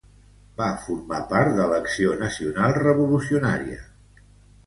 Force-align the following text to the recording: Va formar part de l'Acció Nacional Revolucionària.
Va 0.59 0.67
formar 0.85 1.19
part 1.33 1.51
de 1.59 1.67
l'Acció 1.73 2.15
Nacional 2.23 2.75
Revolucionària. 2.79 3.77